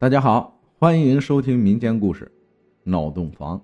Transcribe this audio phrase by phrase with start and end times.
[0.00, 2.24] 大家好，欢迎收听民间故事
[2.84, 3.58] 《闹洞房》。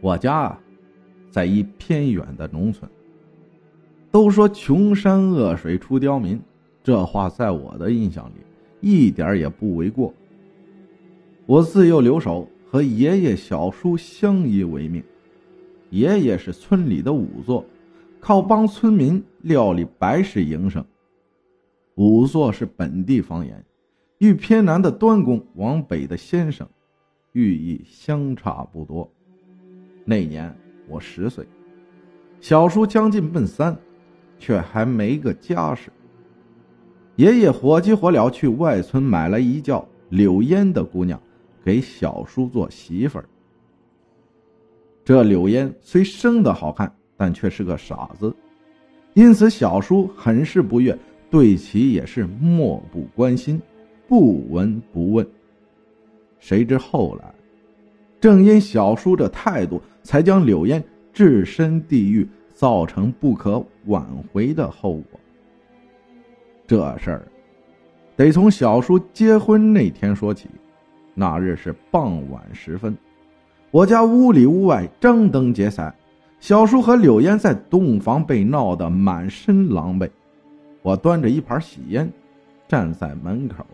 [0.00, 0.60] 我家啊，
[1.28, 2.88] 在一偏远的农村。
[4.12, 6.40] 都说穷山恶水出刁民，
[6.84, 8.34] 这话在我的印象里
[8.80, 10.14] 一点也不为过。
[11.46, 15.02] 我自幼留守，和爷爷、小叔相依为命。
[15.90, 17.64] 爷爷是村里的仵作，
[18.20, 20.84] 靠帮村民料理白事营生。
[21.96, 23.64] 仵作是本地方言。
[24.22, 26.64] 与偏南的端公往北的先生，
[27.32, 29.12] 寓意相差不多。
[30.04, 31.44] 那年我十岁，
[32.40, 33.76] 小叔将近奔三，
[34.38, 35.90] 却还没个家室。
[37.16, 41.20] 爷爷火急火燎去外村买了一叫柳烟的姑娘，
[41.64, 43.28] 给小叔做媳妇儿。
[45.04, 48.32] 这柳烟虽生得好看，但却是个傻子，
[49.14, 50.96] 因此小叔很是不悦，
[51.28, 53.60] 对其也是漠不关心。
[54.12, 55.26] 不闻不问。
[56.38, 57.34] 谁知后来，
[58.20, 65.18] 正因小叔这态度，才将柳烟置身地狱，造成不可挽回的后果。
[66.66, 67.26] 这事儿
[68.14, 70.46] 得从小叔结婚那天说起。
[71.14, 72.94] 那日是傍晚时分，
[73.70, 75.90] 我家屋里屋外张灯结彩，
[76.38, 80.06] 小叔和柳烟在洞房被闹得满身狼狈。
[80.82, 82.12] 我端着一盘喜烟，
[82.68, 83.64] 站在门口。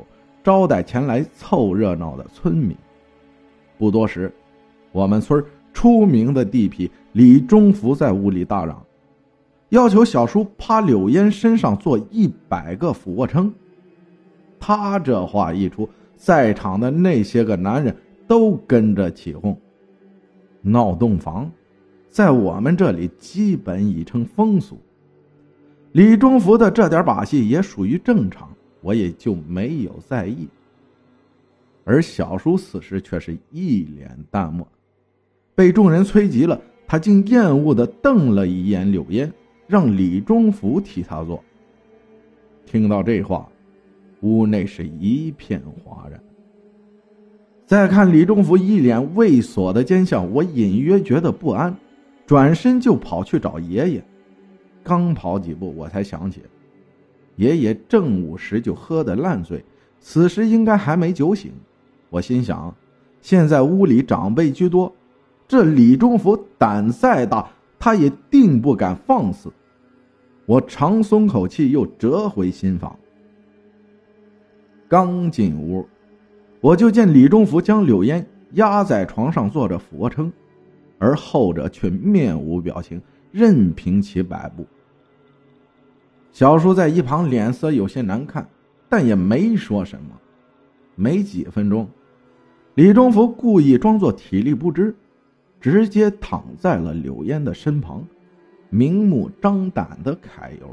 [0.48, 2.74] 招待前来凑热闹的村民。
[3.76, 4.32] 不多时，
[4.92, 8.82] 我们村出名的地痞李忠福在屋里大嚷，
[9.68, 13.52] 要求小叔趴柳烟身上做一百个俯卧撑。
[14.58, 17.94] 他这话一出，在场的那些个男人
[18.26, 19.54] 都跟着起哄。
[20.62, 21.50] 闹洞房，
[22.08, 24.78] 在我们这里基本已成风俗。
[25.92, 28.48] 李忠福的这点把戏也属于正常。
[28.88, 30.48] 我也就没有在意，
[31.84, 34.66] 而小叔此时却是一脸淡漠，
[35.54, 39.30] 被众人催急了，他竟厌恶的瞪了一眼柳烟，
[39.66, 41.44] 让李忠福替他做。
[42.64, 43.46] 听到这话，
[44.22, 46.18] 屋内是一片哗然。
[47.66, 51.76] 再看李忠福一脸猥琐的奸相，我隐约觉得不安，
[52.24, 54.02] 转身就跑去找爷爷。
[54.82, 56.40] 刚跑几步，我才想起。
[57.38, 59.64] 爷爷正午时就喝得烂醉，
[60.00, 61.52] 此时应该还没酒醒。
[62.10, 62.74] 我心想，
[63.22, 64.92] 现在屋里长辈居多，
[65.46, 69.52] 这李忠福胆再大，他也定不敢放肆。
[70.46, 72.98] 我长松口气，又折回新房。
[74.88, 75.86] 刚进屋，
[76.60, 80.32] 我就见李忠福将柳烟压在床上做着俯卧撑，
[80.98, 83.00] 而后者却面无表情，
[83.30, 84.66] 任凭其摆布。
[86.38, 88.48] 小叔在一旁脸色有些难看，
[88.88, 90.10] 但也没说什么。
[90.94, 91.88] 没几分钟，
[92.76, 94.94] 李忠福故意装作体力不支，
[95.60, 98.06] 直接躺在了柳烟的身旁，
[98.70, 100.70] 明目张胆的揩油。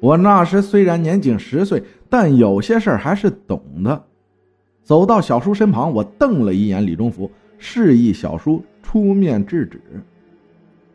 [0.00, 4.04] 我那时虽然年仅十岁，但有些事儿还是懂的。
[4.82, 9.80] 走到小叔身旁，我瞪了一眼李忠福，示意小叔出面制止，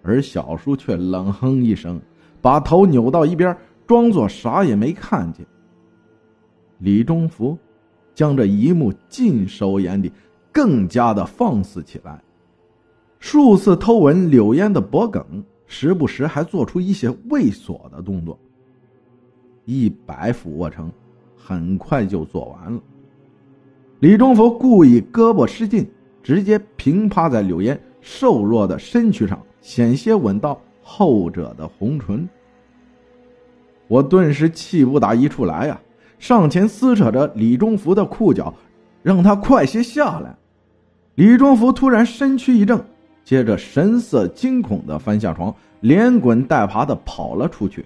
[0.02, 2.02] 而小叔却冷哼一声。
[2.44, 3.56] 把头扭到一边，
[3.88, 5.46] 装作啥也没看见。
[6.80, 7.58] 李忠福
[8.14, 10.12] 将这一幕尽收眼底，
[10.52, 12.22] 更加的放肆起来，
[13.18, 15.24] 数次偷吻柳烟的脖颈，
[15.68, 18.38] 时不时还做出一些猥琐的动作。
[19.64, 20.92] 一百俯卧撑
[21.38, 22.82] 很快就做完了。
[24.02, 25.90] 李忠福故意胳膊失劲，
[26.22, 30.60] 直接平趴在柳烟瘦弱的身躯上，险些吻到。
[30.84, 32.28] 后者的红唇，
[33.88, 35.80] 我顿时气不打一处来呀！
[36.20, 38.54] 上前撕扯着李忠福的裤脚，
[39.02, 40.36] 让他快些下来。
[41.16, 42.80] 李忠福突然身躯一震，
[43.24, 47.86] 接着神色惊恐的翻下床，连滚带爬的跑了出去。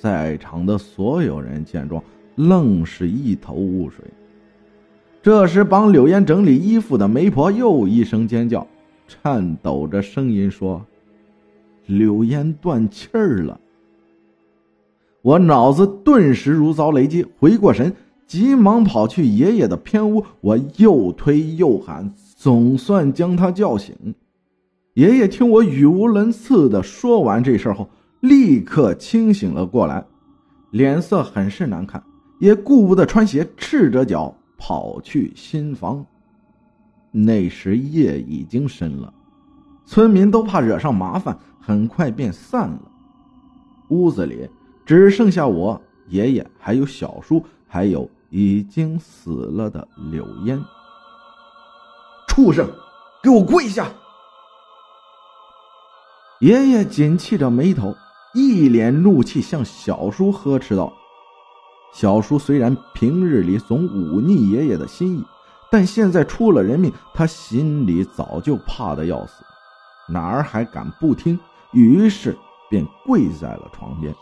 [0.00, 2.02] 在场的所有人见状，
[2.36, 4.04] 愣是一头雾水。
[5.22, 8.66] 这时，帮柳烟整理衣服的媒婆又一声尖叫，
[9.06, 10.84] 颤抖着声音说。
[11.86, 13.60] 柳烟断气儿了，
[15.22, 17.94] 我脑子顿时如遭雷击，回过神，
[18.26, 23.94] 急忙跑去爷爷的偏屋，我又推又喊，总算将他叫醒。
[24.94, 27.88] 爷爷听我语无伦次的说完这事后，
[28.20, 30.04] 立刻清醒了过来，
[30.70, 32.02] 脸色很是难看，
[32.38, 36.04] 也顾不得穿鞋，赤着脚跑去新房。
[37.12, 39.12] 那时夜已经深了，
[39.84, 41.38] 村民都怕惹上麻烦。
[41.62, 42.80] 很快便散了，
[43.88, 44.48] 屋子里
[44.84, 50.60] 只剩下我、爷爷还有小叔，还有已经死了的柳烟。
[52.26, 52.68] 畜生，
[53.22, 53.86] 给我跪下！
[56.40, 57.94] 爷爷紧气着眉头，
[58.34, 60.92] 一脸怒气，向小叔呵斥道
[61.92, 65.24] ：“小叔虽然平日里总忤逆爷爷的心意，
[65.70, 69.44] 但现在出了人命，他心里早就怕的要死，
[70.10, 71.38] 哪儿还敢不听？
[71.72, 72.36] 于是
[72.68, 74.14] 便跪在了床边。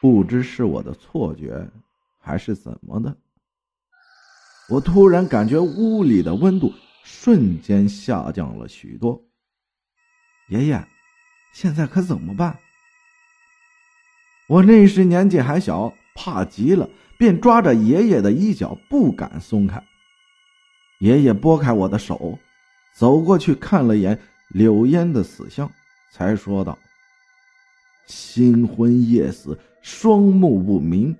[0.00, 1.70] 不知是我的错觉，
[2.20, 3.16] 还是怎么的，
[4.68, 6.72] 我突然感觉屋里的温度
[7.04, 9.22] 瞬间下降了许多。
[10.48, 10.84] 爷爷，
[11.54, 12.58] 现在可怎么办？
[14.48, 19.82] 我那时年纪还小，怕极了，便抓着爷爷的衣角，不敢松开。
[20.98, 22.38] 爷爷拨开我的手，
[22.94, 24.18] 走过去看了眼
[24.48, 25.70] 柳烟的死相，
[26.12, 26.78] 才说道
[28.06, 31.16] ：“新婚夜死，双目不明，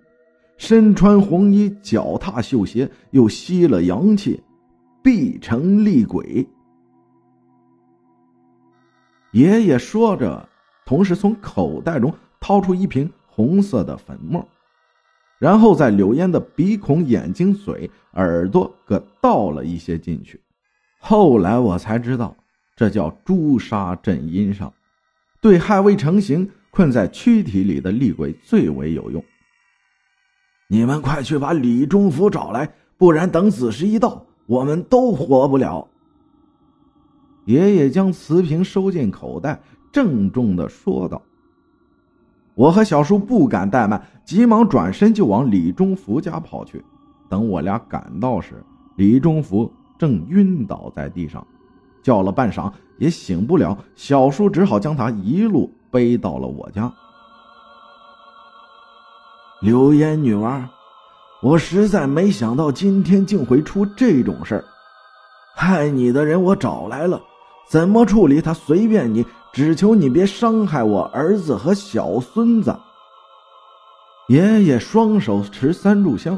[0.58, 4.40] 身穿红衣，脚踏绣鞋，又吸了阳气，
[5.02, 6.46] 必成厉鬼。”
[9.32, 10.46] 爷爷说着，
[10.84, 14.46] 同时从口袋中掏出一瓶红色的粉末，
[15.38, 20.38] 然后在柳烟的鼻孔、眼睛、嘴、耳朵各倒了一些进去。
[21.04, 22.36] 后来我才知道，
[22.76, 24.72] 这叫朱砂镇阴上，
[25.40, 29.22] 对害未成形、困在躯体里的厉鬼最为有用。
[30.68, 35.88] 你们快去把李忠福找来，不然等子时一到，我们都活不了。
[37.46, 39.60] 爷爷将瓷瓶收进口袋，
[39.90, 41.20] 郑重的说道
[42.54, 46.80] ：“我和小叔不敢怠慢，急忙转身就往李忠福家跑去。
[47.28, 48.64] 等我俩赶到时，
[48.94, 49.70] 李忠福
[50.02, 51.46] 正晕倒在地上，
[52.02, 52.68] 叫了半晌
[52.98, 53.78] 也醒不了。
[53.94, 56.92] 小叔只好将他一路背到了我家。
[59.60, 60.68] 柳烟女娃，
[61.40, 64.64] 我实在没想到今天竟会出这种事儿，
[65.54, 67.22] 害你的人我找来了。”
[67.70, 72.76] 怎么处理他随便你，只求你别伤害我儿子和小孙子。
[74.26, 76.36] 爷爷双手持三炷香，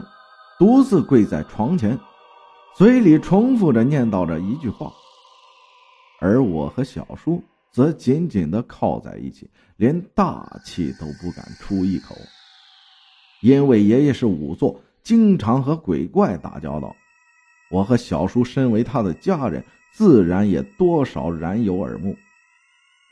[0.59, 1.99] 独自跪在床前，
[2.77, 4.93] 嘴里重复着念叨着一句话，
[6.21, 12.15] 而我和小叔则紧紧的靠在一起，连大气都不敢出一口，
[13.43, 16.95] 因为爷爷是仵作，经常和鬼怪打交道。
[17.71, 19.65] 我和小叔身为他的家人。
[19.97, 22.17] 自然也多少然有耳目。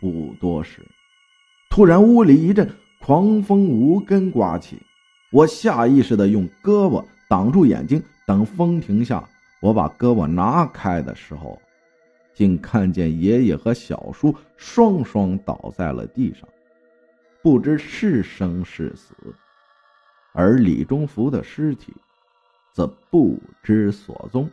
[0.00, 0.85] 不多时，
[1.70, 2.69] 突然屋里一阵
[2.99, 4.76] 狂风无根刮起，
[5.31, 9.23] 我下意识的用胳膊挡住眼睛，等风停下。
[9.62, 11.56] 我把胳膊拿开的时候，
[12.35, 16.49] 竟看见爷爷和小叔双双倒在了地上，
[17.43, 19.14] 不知是生是死，
[20.32, 21.94] 而李忠福的尸体
[22.73, 24.50] 则不知所踪。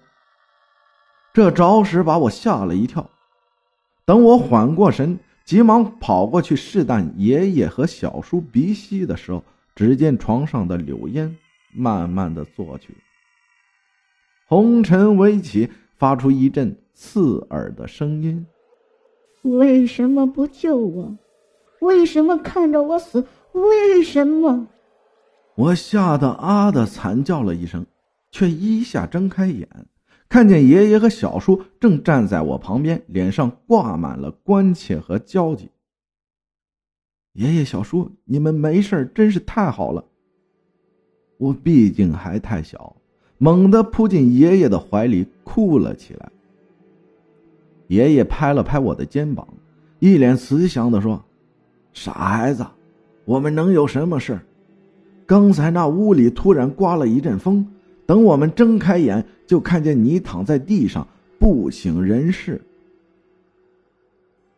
[1.33, 3.09] 这着实把我吓了一跳。
[4.05, 11.35] 等我缓过神，急忙跑过去试探爷爷和小叔鼻息的时候，只见床上的柳烟
[11.73, 12.95] 慢慢的坐去，
[14.49, 18.47] 红尘微起，发出一阵刺耳的声音
[19.45, 21.15] ：“为什么不救我？
[21.81, 23.27] 为什么看着我死？
[23.51, 24.67] 为什么？”
[25.53, 27.85] 我吓得啊的惨叫了一声，
[28.31, 29.69] 却一下睁开眼。
[30.27, 35.69] 看见爷爷和小叔正站在我旁边，脸上挂满了关切和焦急。
[37.33, 40.03] 爷爷、小叔，你们没事真是太好了。
[41.37, 42.95] 我毕竟还太小，
[43.39, 46.31] 猛地扑进爷爷的怀里，哭了起来。
[47.87, 49.47] 爷爷拍了拍我的肩膀，
[49.97, 51.25] 一脸慈祥的说
[51.91, 52.63] ：“傻孩子，
[53.25, 54.39] 我们能有什么事
[55.25, 57.65] 刚才那屋里突然刮了一阵风。”
[58.05, 62.59] 等我们睁开眼，就看见你躺在地上不省人事。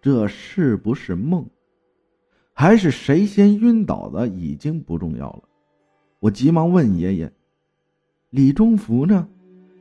[0.02, 1.46] 这是不是梦，
[2.54, 5.44] 还是谁先晕倒的，已经不重要了。
[6.20, 7.30] 我急忙问爷爷
[8.32, 9.28] ：“李忠福呢？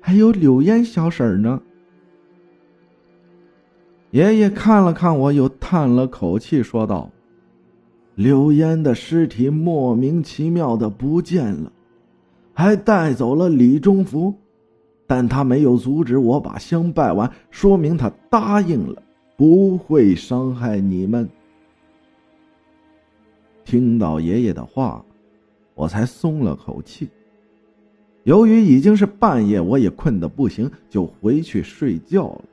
[0.00, 1.62] 还有柳烟小婶呢？”
[4.10, 7.08] 爷爷看了看我，又叹了口气，说道
[8.16, 11.72] ：“柳烟的尸体莫名其妙的不见了。”
[12.52, 14.34] 还带走了李忠福，
[15.06, 19.00] 但他没有阻止我把香拜完，说明他答应了，
[19.36, 21.26] 不会伤害你们。
[23.64, 25.04] 听到爷爷的话，
[25.74, 27.08] 我才松了口气。
[28.24, 32.44] 由于已经是半夜，我也困得不行，就回去睡觉了。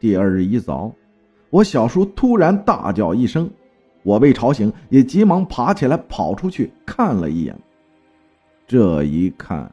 [0.00, 0.92] 第二日一早，
[1.50, 3.48] 我小叔突然大叫一声，
[4.02, 7.54] 我被吵醒，也急忙爬起来跑出去看了一眼。
[8.66, 9.70] 这一看，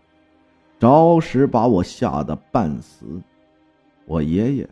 [0.79, 3.05] 着实把我吓得半死。
[4.05, 4.69] 我爷爷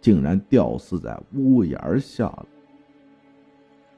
[0.00, 2.46] 竟然吊死在屋檐下了。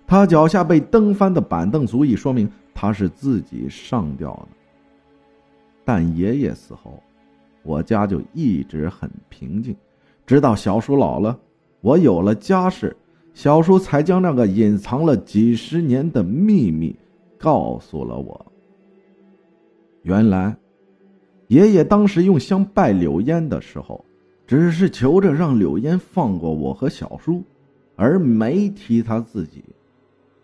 [0.07, 4.49] 他脚下被蹬翻的板凳，足以说明他是自己上吊的。
[5.87, 7.01] 但爷爷死后，
[7.63, 9.77] 我家就一直很平静，
[10.27, 11.39] 直到小叔老了，
[11.81, 12.97] 我有了家室，
[13.33, 16.97] 小叔才将那个隐藏了几十年的秘密
[17.39, 18.47] 告诉了我。
[20.03, 20.57] 原来，
[21.47, 24.05] 爷爷当时用香拜柳烟的时候，
[24.45, 27.45] 只是求着让柳烟放过我和小叔，
[27.95, 29.63] 而没提他自己。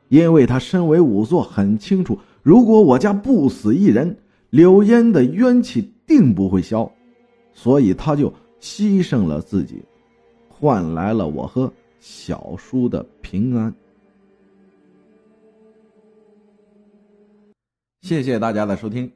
[0.08, 4.16] 因为他身为仵作，很清楚，如果我家不死一人，
[4.52, 6.90] 柳烟的冤气定不会消，
[7.54, 9.82] 所以他就牺牲了自己，
[10.46, 13.74] 换来了我和小叔的平安。
[18.02, 19.12] 谢谢大家的收听。